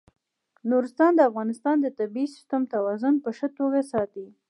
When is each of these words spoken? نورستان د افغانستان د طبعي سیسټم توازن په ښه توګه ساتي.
نورستان 0.69 1.11
د 1.15 1.21
افغانستان 1.29 1.75
د 1.81 1.87
طبعي 1.97 2.25
سیسټم 2.35 2.61
توازن 2.73 3.13
په 3.23 3.29
ښه 3.37 3.47
توګه 3.57 3.79
ساتي. 3.91 4.25